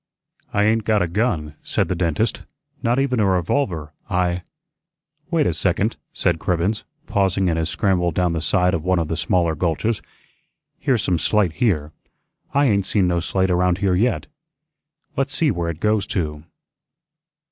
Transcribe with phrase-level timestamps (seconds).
[0.51, 2.41] "I ain't got a gun," said the dentist;
[2.81, 3.93] "not even a revolver.
[4.09, 4.41] I"
[5.29, 9.09] "Wait a second," said Cribbens, pausing in his scramble down the side of one of
[9.09, 10.01] the smaller gulches.
[10.79, 11.91] "Here's some slate here;
[12.51, 14.25] I ain't seen no slate around here yet.
[15.15, 16.45] Let's see where it goes to."